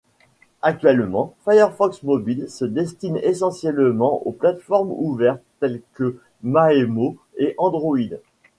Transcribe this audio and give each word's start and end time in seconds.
Actuellement, 0.63 1.35
Firefox 1.45 2.01
Mobile 2.01 2.49
se 2.49 2.65
destine 2.65 3.17
essentiellement 3.21 4.25
aux 4.25 4.31
plates-formes 4.31 4.91
ouvertes 4.97 5.43
telles 5.59 5.83
que 5.93 6.17
Maemo 6.41 7.17
et 7.37 7.53
Android. 7.59 8.15